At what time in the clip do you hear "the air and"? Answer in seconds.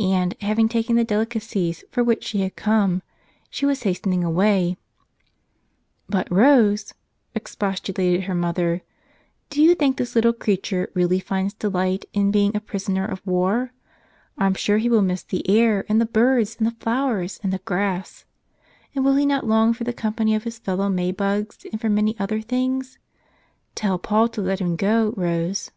15.22-16.00